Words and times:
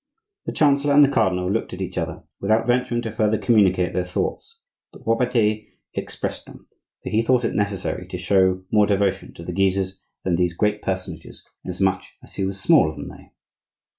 The 0.47 0.51
chancellor 0.51 0.95
and 0.95 1.03
the 1.05 1.11
cardinal 1.13 1.51
looked 1.51 1.75
at 1.75 1.81
each 1.83 1.95
other, 1.95 2.23
without 2.39 2.65
venturing 2.65 3.03
to 3.03 3.11
further 3.11 3.37
communicate 3.37 3.93
their 3.93 4.03
thoughts; 4.03 4.59
but 4.91 5.05
Robertet 5.05 5.67
expressed 5.93 6.47
them, 6.47 6.67
for 7.03 7.11
he 7.11 7.21
thought 7.21 7.45
it 7.45 7.53
necessary 7.53 8.07
to 8.07 8.17
show 8.17 8.63
more 8.71 8.87
devotion 8.87 9.31
to 9.35 9.43
the 9.43 9.53
Guises 9.53 10.01
than 10.23 10.37
these 10.37 10.55
great 10.57 10.81
personages, 10.81 11.45
inasmuch 11.63 12.01
as 12.23 12.33
he 12.33 12.43
was 12.45 12.59
smaller 12.59 12.95
than 12.95 13.09
they. 13.09 13.29